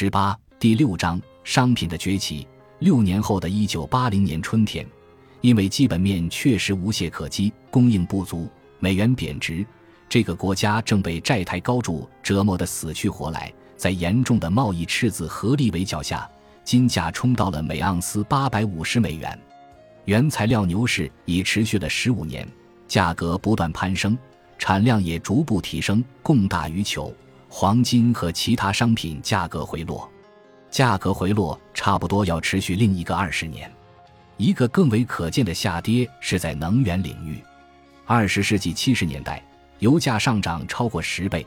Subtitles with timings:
[0.00, 2.46] 十八第六章商品的崛起。
[2.78, 4.86] 六年后的一九八零年春天，
[5.40, 8.48] 因为基本面确实无懈可击，供应不足，
[8.78, 9.66] 美元贬值，
[10.08, 13.52] 这个国家正被债台高筑折磨得死去活来。
[13.76, 16.30] 在严重的贸易赤字合力围剿下，
[16.62, 19.36] 金价冲到了每盎司八百五十美元。
[20.04, 22.46] 原材料牛市已持续了十五年，
[22.86, 24.16] 价格不断攀升，
[24.58, 27.12] 产量也逐步提升，供大于求。
[27.48, 30.08] 黄金和其他商品价格回落，
[30.70, 33.70] 价格回落差不多要持续另一个二十年。
[34.36, 37.42] 一个更为可见的下跌是在能源领域。
[38.06, 39.42] 二十世纪七十年代，
[39.80, 41.44] 油价上涨超过十倍，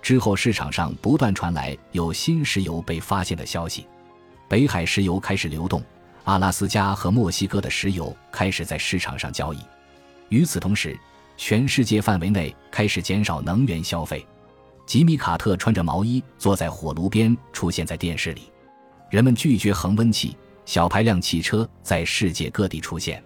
[0.00, 3.86] 之后市场上不断传来有新石油被发现的消息，
[4.48, 5.82] 北海石油开始流动，
[6.24, 9.58] 阿拉斯加和墨西哥的石油开始在市场上交易。
[10.30, 10.98] 与此同时，
[11.36, 14.26] 全世界范围内开始减少能源消费。
[14.92, 18.52] 吉米·卡特穿着毛衣坐在火炉边，出现在电视里。
[19.08, 23.24] 人们拒绝恒温器，小排量汽车在世界各地出现。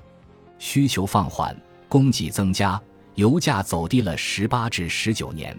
[0.61, 2.81] 需求放缓，供给增加，
[3.17, 5.59] 油价走低了十八至十九年。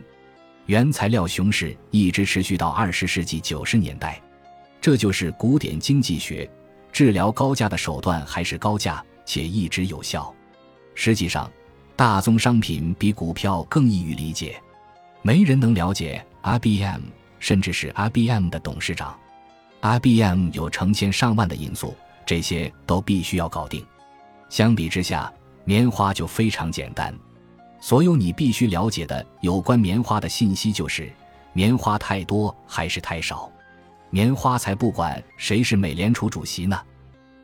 [0.67, 4.17] 原材料熊市一直持续到二十世纪九十年代。
[4.79, 6.49] 这就是古典经济学，
[6.89, 10.33] 治疗高价的手段还是高价，且一直有效。
[10.95, 11.51] 实际上，
[11.97, 14.57] 大宗商品比股票更易于理解。
[15.21, 17.01] 没人能了解 IBM，
[17.39, 19.17] 甚至是 IBM 的董事长。
[19.81, 23.85] IBM 有成千上万的因素，这些都必须要搞定。
[24.49, 25.31] 相比之下，
[25.65, 27.13] 棉花就非常简单。
[27.79, 31.11] 所有你必须了解的有关棉花的信息就是：
[31.53, 33.51] 棉花太多还是太少？
[34.09, 36.79] 棉花才不管谁是美联储主席呢。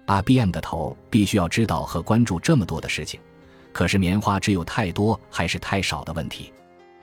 [0.08, 3.20] IBM 的头必须要知道和关注这么多的事情。
[3.72, 6.54] 可是棉花只有太多还是太少的问题。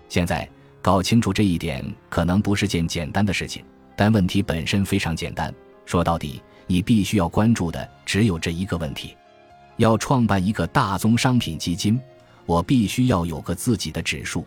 [0.09, 0.49] 现在。
[0.83, 3.65] 搞清楚这一点可能不是件简单的事情，
[3.95, 5.53] 但问题本身非常简单。
[5.85, 9.17] 说到底，你必须要关注的只有这一个问题：
[9.77, 12.01] 要创办一个大宗商品基金，
[12.47, 14.47] 我必须要有个自己的指数。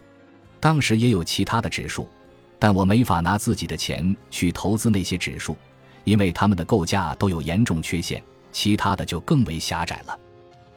[0.60, 2.10] 当时也有其他的指数，
[2.58, 5.56] 但我没法拿自己的钱去投资那些指数，
[6.04, 8.24] 因为他们的构架都有严重缺陷。
[8.52, 10.18] 其他的就更为狭窄了，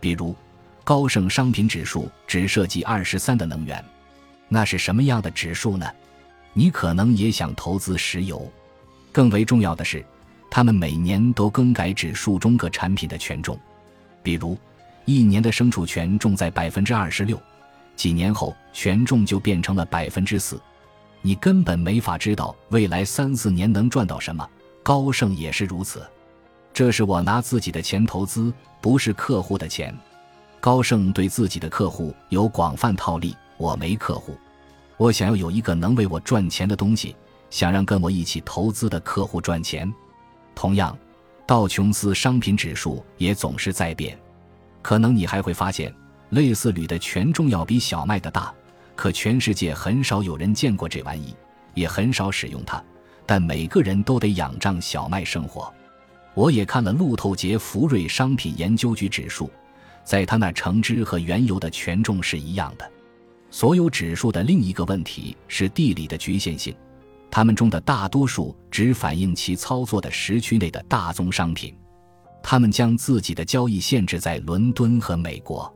[0.01, 0.35] 比如
[0.83, 3.85] 高盛商品指数只涉及二十三的能源。
[4.49, 5.87] 那是什么样的指数呢？
[6.53, 8.51] 你可能也想投资石油。
[9.13, 10.05] 更为重要的是，
[10.51, 13.59] 他们每年都更改指数中各产品的权重。
[14.23, 14.57] 比如，
[15.05, 17.41] 一年的牲畜权重在百分之二十六，
[17.95, 20.61] 几年后权重就变成了百分之四。
[21.23, 24.49] 你根本没法知道未来三四年能赚到什么。
[24.83, 26.07] 高盛也是如此。
[26.73, 29.93] 这是我拿自己的钱投资，不是客户的钱。
[30.61, 33.37] 高盛对自己的客户有广泛套利。
[33.57, 34.37] 我没客户，
[34.97, 37.15] 我想要有一个能为我赚钱的东西，
[37.51, 39.93] 想让跟我一起投资的客户赚钱。
[40.55, 40.97] 同样，
[41.47, 44.19] 道琼斯商品指数也总是在变。
[44.83, 45.95] 可能你还会发现，
[46.31, 48.55] 类似铝的权重要比小麦的大，
[48.95, 51.35] 可全世界很少有人见过这玩意，
[51.75, 52.83] 也很少使用它。
[53.27, 55.73] 但每个人都得仰仗小麦生活。
[56.35, 59.51] 我也看了路透杰福瑞商品研究局指数，
[60.05, 62.89] 在他那橙汁和原油的权重是一样的。
[63.57, 66.77] 所有指数的另一个问题是地理的局限性，
[67.31, 71.75] 它们中的大多数只反映其操作的时区内的大宗商品，
[72.43, 75.75] 他们将自己的交易限制在伦敦和美国。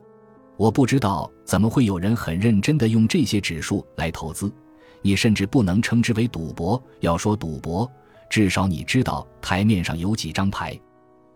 [0.58, 4.52] 我不知道怎么会有人很认真地用这些指数来投资，
[5.00, 6.78] 你甚至不能称之为赌博。
[7.00, 7.91] 要说赌博，
[8.28, 10.78] 至少你知道台面上有几张牌。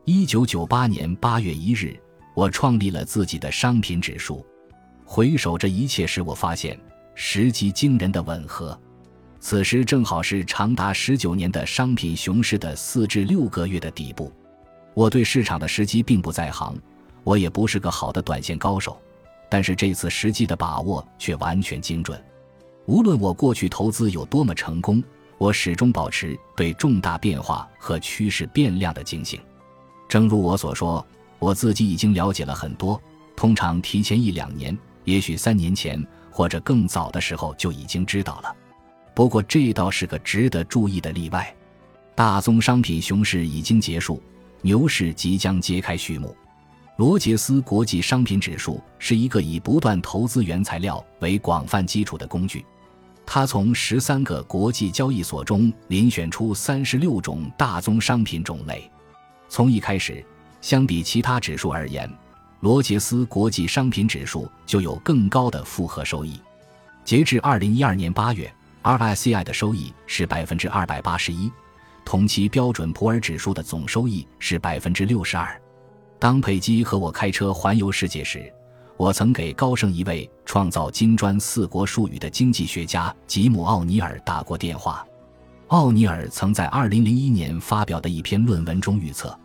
[0.04, 1.98] 一九九八年八月一日，
[2.34, 4.44] 我创立了自己的商品指数。
[5.04, 6.78] 回首这一切时，我发现
[7.14, 8.78] 时机惊人的吻合。
[9.38, 14.32] 此时正好是长达十九年的商品熊市的四至六个月的底部。
[14.94, 16.74] 我对市场的时机并不在行，
[17.22, 18.98] 我也不是个好的短线高手，
[19.50, 22.20] 但是这次时机的把握却完全精准。
[22.86, 25.04] 无论我过去投资有多么成功，
[25.36, 29.38] 我始终保持对重大变化和趋势变量的警醒。
[30.08, 31.06] 正如我所说，
[31.38, 33.00] 我自己已经了解了很多，
[33.36, 34.76] 通常提前一两年。
[35.04, 38.54] 也许三年前或者更早的时候就已经知道了，
[39.14, 41.54] 不过这倒是个值得注意的例外。
[42.14, 44.22] 大宗商品熊市已经结束，
[44.62, 46.36] 牛市即将揭开序幕。
[46.96, 52.64] 罗杰斯国际商品指数是一个以不断投资原材料为广泛基础的工具，
[53.26, 58.88] 它从十三个国际交易所中遴选出三十六种大宗商品种类。
[59.48, 60.24] 从一开始，
[60.60, 62.08] 相比其他指数而言。
[62.64, 66.40] 罗杰斯国际商品指数就有更高的复合收益。
[67.04, 68.50] 截至二零一二年八月
[68.82, 71.52] ，RISI 的收益是百分之二百八十一，
[72.06, 75.60] 同期标准普尔指数的总收益是百分之六十二。
[76.18, 78.50] 当佩姬和我开车环游世界时，
[78.96, 85.06] 我曾给高盛一位创造金砖四国术语的经济学家吉姆·奥尼尔打过电话。
[85.66, 89.38] 奥尼尔曾在二零零一年发表的一篇论文中预测，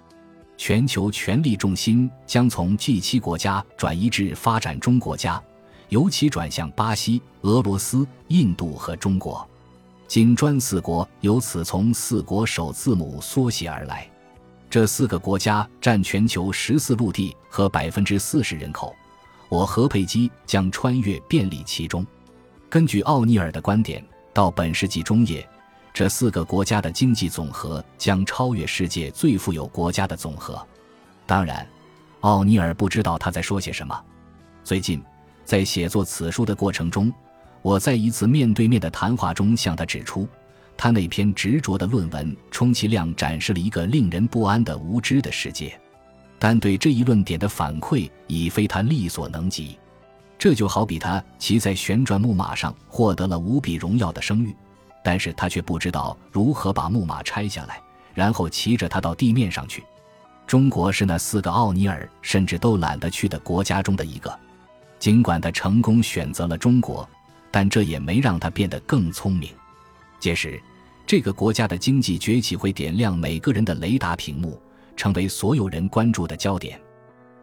[0.59, 5.41] 全球权力重心将从 G 七国家转移至发展中国家，
[5.87, 9.49] 尤其转向巴西、俄罗斯、印度和中国。
[10.05, 14.05] 金砖四国由此从四国首字母缩写而来。
[14.69, 18.93] 这四个国家占全球十四陆地和百分之四十人口，
[19.47, 22.05] 我何佩基将穿越便利其中。
[22.69, 25.47] 根据奥尼尔的观点，到本世纪中叶，
[25.93, 30.65] 这四个国家的经济总和将超越世界最富有国家的总和。
[31.25, 31.67] 当然，
[32.21, 33.99] 奥尼尔不知道他在说些什么。
[34.63, 35.03] 最近，
[35.43, 37.11] 在写作此书的过程中，
[37.61, 40.27] 我在一次面对面的谈话中向他指出。
[40.77, 45.77] 他那篇执着的论文充其量展示了一个令人不安的无知的世界，
[46.39, 49.77] 但对这一论点的反馈已非他力所能及。
[50.37, 54.55] 这就好比他骑在旋转木马上获得了无比荣耀的声誉，
[55.09, 57.81] 但是他却不知道如何把木马拆下来，
[58.13, 59.83] 然后骑着它到地面上去。
[60.45, 64.31] 中国是那四个奥尼尔甚至都懒得去的国家中的一个，
[64.99, 67.09] 尽管他成功选择了中国，
[67.49, 69.49] 但这也没让他变得更聪明。
[70.19, 70.61] 届时。
[71.07, 74.61] 这个国家的经济崛起会点亮每个人的雷达屏幕，
[74.95, 76.79] 成为所有人关注的焦点。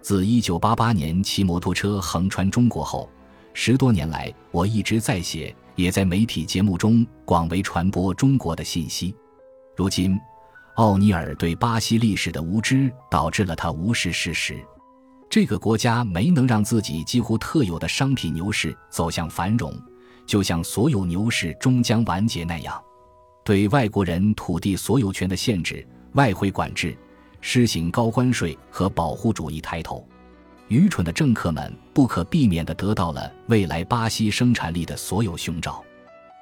[0.00, 3.10] 自1988年骑摩托车横穿中国后，
[3.54, 9.14] 十多年来我一直在写，也在媒体节目中广为传播中国的信息。
[9.76, 10.18] 如今，
[10.74, 14.58] 奥尼尔对巴西历史的无知导致了他无视事实：
[15.28, 19.72] 这个国家没能让自己几乎特有的商品牛市走向繁荣，
[20.26, 22.82] 就像所有牛市终将完结那样。
[23.44, 26.96] 对外国人土地所有权的限制、外汇管制、
[27.40, 30.08] 施行高关税和保护主义抬头，
[30.68, 35.82] 愚蠢的政客们不可避免地得到了未来巴西生产力的所有凶兆。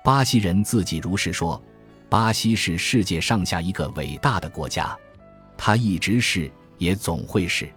[0.03, 1.63] 巴西人自己如是说
[2.09, 4.97] ：“巴西是世界上下一个伟大的国家，
[5.57, 7.69] 它一直是，也总会是。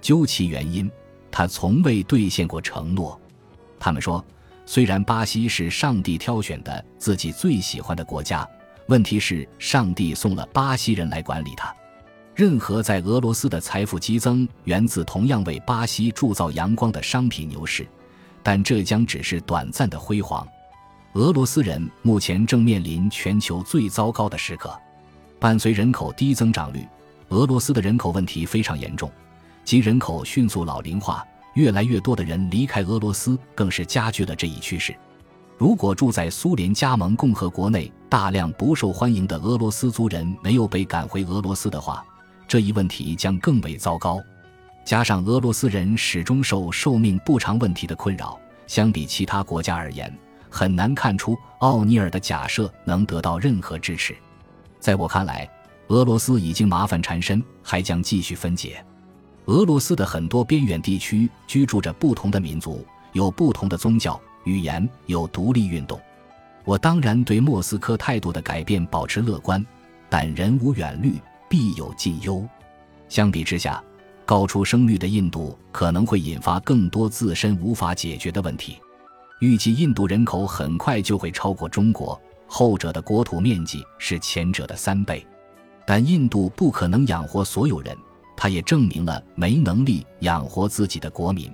[0.00, 0.90] 究其原因，
[1.30, 3.20] 它从未兑现过承诺。”
[3.78, 4.24] 他们说
[4.66, 8.48] ：“虽然巴西是上帝挑选的自己最喜欢的国家。”
[8.86, 11.74] 问题是，上帝送了巴西人来管理它。
[12.34, 17.86] 任何在俄罗斯的财富激增，源自同样为巴西铸造阳光的商品牛市，
[18.42, 20.46] 但这将只是短暂的辉煌。
[21.14, 24.72] 俄罗斯人目前正面临全球最糟糕的时刻。
[25.38, 26.86] 伴随人口低增长率，
[27.30, 29.10] 俄罗斯的人口问题非常严重，
[29.64, 31.24] 即人口迅速老龄化，
[31.54, 34.94] 越来越多的人离开俄罗斯，更是加剧了这一趋势。
[35.58, 42.04] 如果住在苏联加盟共和国内大量不受欢迎的俄罗斯族人没有被赶回俄罗斯的话，
[42.50, 44.20] 这一问题将更为糟糕。
[44.84, 48.36] 加上俄罗斯人始终受寿命不长问题的困扰，
[48.66, 50.12] 相比其他国家而言，
[50.50, 54.16] 很难看出奥尼尔的假设能得到任何支持。
[54.80, 55.48] 在我看来，
[55.86, 58.84] 俄罗斯已经麻烦缠身，还将继续分解。
[59.44, 64.20] 俄罗斯的很多边远地区居住着不同的民族，有不同的宗教。
[64.42, 66.00] 语言有独立运动，
[66.64, 69.64] 我当然对莫斯科态度的改变保持乐观，
[70.08, 71.14] 但人无远虑，
[71.50, 72.48] 必有近忧。
[73.08, 73.82] 相比之下，
[74.24, 78.78] 高出生率的印度可能会引发更多自身无法解决的问题。
[79.40, 85.26] 预计印度人口很快就会超过中国，后者的国土面积是前者的三倍。
[85.84, 87.98] 但印度不可能养活所有人，
[88.36, 91.50] 它也证明了没能力养活自己的国民。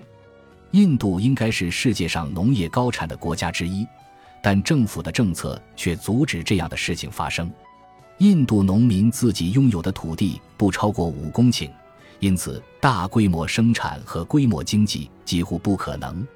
[0.73, 3.87] 印度应该是世界上农业高产的国家之一，
[4.43, 7.51] 但政府的政策却阻止这样的事情发生。
[8.19, 11.71] 印度农民自己拥有的土地不超过五公顷，
[12.19, 16.27] 因此大规模生产和规模经济几乎不可能。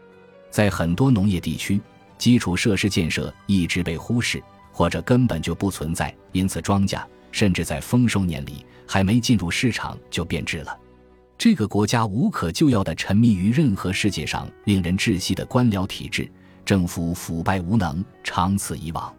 [0.51, 1.81] 在很多农业地区，
[2.19, 10.77] 基础设施建设一直被忽视，或者根本就不存在，因此庄稼甚至在丰收年里还没进入市场就变质了。
[11.39, 16.31] 这个国家无可救药地沉迷于任何世界上令人窒息的官僚体制，
[16.63, 19.15] 政府腐败无能，长此以往。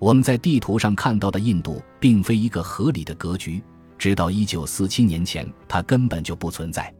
[0.00, 3.62] 我们在地图上看到的印度，并非一个合理的格局。
[3.98, 6.92] 直到一九四七年前，它根本就不存在。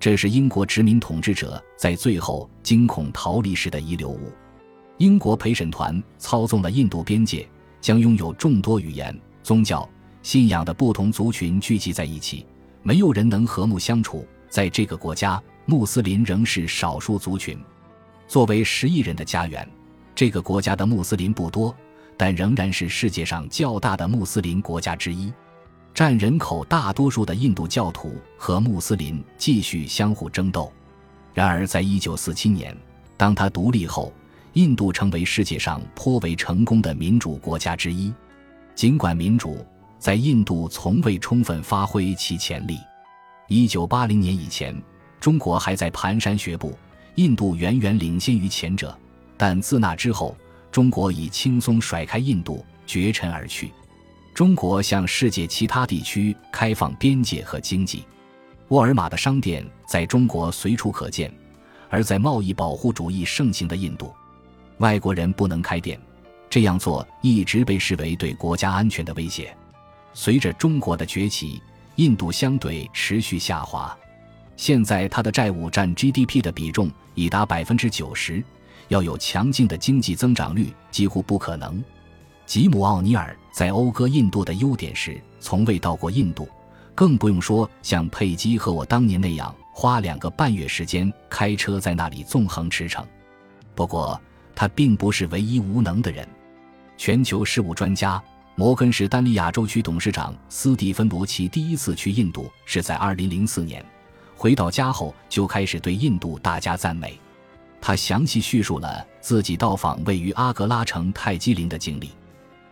[0.00, 4.32] 这是英国殖民统治者在最后惊恐逃离时的遗留物。
[4.96, 7.46] 英国陪审团操纵了印度边界，
[7.82, 9.86] 将拥有众多语言、宗教、
[10.22, 12.46] 信仰的不同族群聚集在一起。
[12.82, 14.26] 没有人能和睦相处。
[14.48, 17.58] 在这个国家，穆斯林仍是少数族群。
[18.26, 19.68] 作为十亿人的家园，
[20.14, 21.76] 这个国家的穆斯林不多，
[22.18, 25.32] 但仍然是世界上较大的穆斯林国家之一。
[25.94, 30.70] 占人口大多数的印度教徒和穆斯林继续相互争斗。
[31.32, 32.76] 然而，在一九四七年，
[33.16, 34.12] 当他独立后，
[34.52, 38.12] 印度成为世界上颇为成功的民主国家之一。
[38.74, 39.64] 尽管民主
[39.98, 42.78] 在印度从未充分发挥其潜力。
[43.48, 44.80] 一九八零年以前，
[45.18, 46.78] 中国还在蹒跚学步，
[47.16, 48.96] 印度远远领先于前者。
[49.36, 50.36] 但自那之后，
[50.70, 53.72] 中国已轻松甩开印度，绝尘而去。
[54.34, 58.04] 中国向世界其他地区开放边界和经济，
[58.68, 61.32] 沃尔玛的商店在中国随处可见。
[61.90, 64.14] 而在贸易保护主义盛行的印度，
[64.76, 65.98] 外国人不能开店，
[66.50, 69.56] 这样做一直被视为对国家安全的威胁。
[70.12, 71.62] 随着中国的崛起，
[71.96, 73.96] 印度相对持续下滑，
[74.54, 78.44] 现在它的债务占 GDP 的比重已达百分之九十，
[78.88, 81.82] 要有强劲的经济增长率几乎不可能。
[82.44, 86.48] 吉姆·奥尼尔在讴歌印度的优点时，从未到过印度，
[86.94, 89.54] 更不用说像佩姬和我当年那样。
[89.72, 93.04] 花两个半月时间开车在那里纵横驰骋。
[93.76, 94.20] 不过，
[94.56, 96.26] 他并不是唯一无能的人。
[96.96, 98.20] 全球事务专家、
[98.56, 103.86] 摩根士丹利亚洲区董事长斯蒂芬·罗奇第一次去印度是在2004年，
[104.34, 107.16] 回到家后就开始对印度大加赞美。
[107.88, 112.10] 他详细叙述了自己到访位于阿格拉城泰姬陵的经历。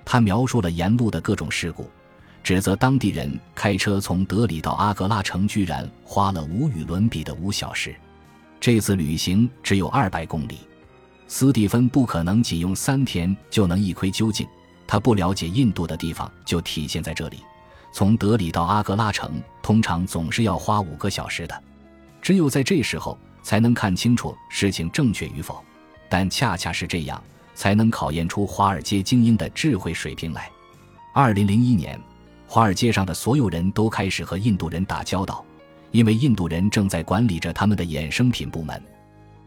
[0.04, 1.90] 他描述了沿路的各种事故。
[2.42, 7.96] 指责当地人开车从德里到阿格拉城居然花了无与伦比的五小时。
[8.61, 10.58] 这次旅行只有二百公里，
[11.26, 14.46] 斯蒂芬不可能仅用三天就能一窥究竟。
[14.87, 17.38] 他不了解印度的地方就体现在这里。
[17.90, 21.62] 从德里到阿格拉城通常总是要花五个小时的，
[22.20, 25.62] 只有在这时候才能看清楚事情正确与否。
[26.08, 27.22] 但恰恰是这样，
[27.54, 30.50] 才能考验出华尔街精英的智慧水平来。
[31.14, 31.96] 二零零一年。
[32.48, 35.44] 华尔街上的所有人都开始和印度人打交道，
[35.90, 38.80] 因为印度人正在管理着他们的衍生品部门。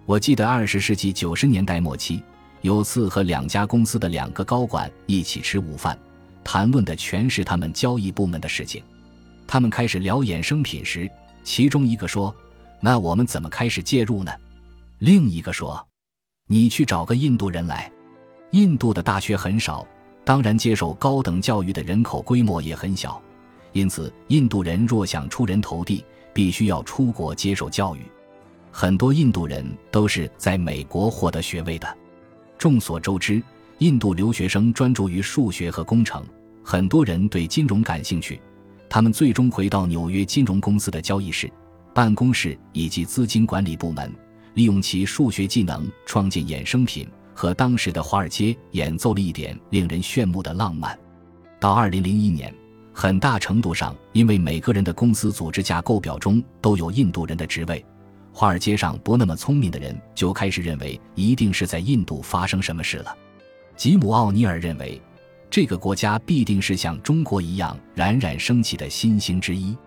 [0.06, 2.22] 我记得二十世纪九十年代末期，
[2.60, 5.98] 有次和两家公司的两个高管一起吃午饭，
[6.44, 8.84] 谈论的全是他们交易部门的事情。
[9.48, 11.10] 他们开始聊衍生品时，
[11.46, 12.36] 其中一个说
[12.82, 14.32] ：“那我们怎么开始介入呢？”
[15.00, 15.88] 另一个说
[16.48, 17.92] ：“你去找个印度人来。”
[18.52, 19.86] 印度的大学很少。
[20.26, 23.20] 当然，接受高等教育的人口规模也很小，
[23.72, 28.02] 因此印度人若想出人头地，必须要出国接受教育。
[28.72, 31.98] 很多印度人都是在美国获得学位的。
[32.60, 33.42] 众所周知，
[33.80, 36.24] 印度留学生专注于数学和工程，
[36.64, 38.40] 很多人对金融感兴趣。
[38.88, 41.50] 他们最终回到纽约金融公司的交易室、
[41.94, 44.14] 办公室以及资金管理部门，
[44.54, 47.08] 利用其数学技能创建衍生品。
[47.34, 51.00] 和当时的华尔街演奏了一点令人炫目的浪漫。
[51.58, 52.54] 到二零零一年，
[52.92, 57.86] 很大程度上因为每个人的公司组织架构表中都有印度人的职位，
[58.34, 63.18] 华尔街上不那么聪明的人就开始认为一定是在印度发生什么事了。
[63.78, 65.02] 吉姆·奥尼尔认为，
[65.50, 69.78] 这个国家必定是像中国一样冉冉升起的新星之一。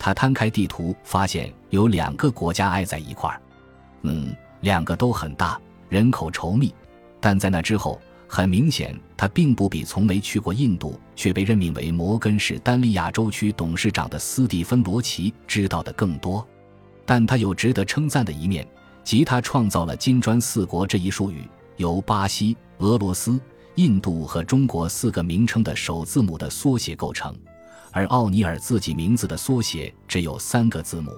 [0.00, 3.40] 他摊开地图，发现有两个国家挨在一块儿，
[4.02, 6.74] 嗯，两个都很大，人口稠密。
[7.20, 16.44] 但在那之后，很明显，他并不比从没去过印度却被任命为摩根士丹利亚洲区董事长的斯蒂芬·罗奇知道的更多。
[17.04, 18.66] 但他有值得称赞的一面，
[19.04, 23.38] 即他创造了“金砖四国”这一术语，由巴西、俄罗斯、
[23.74, 27.36] 印度和中国四个名称的首字母的缩写构成，
[27.92, 31.12] 而奥尼尔自己名字的缩写只有三个字母。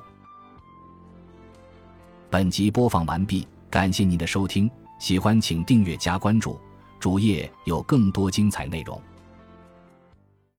[2.31, 4.71] 本集播放完毕，感谢您的收听。
[4.99, 6.59] 喜欢请订阅加关注，
[7.01, 9.01] 主页有更多精彩内容。